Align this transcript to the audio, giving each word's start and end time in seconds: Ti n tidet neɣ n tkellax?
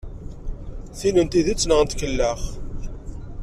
Ti 0.97 1.09
n 1.23 1.27
tidet 1.31 1.63
neɣ 1.67 1.79
n 1.81 1.87
tkellax? 1.87 2.43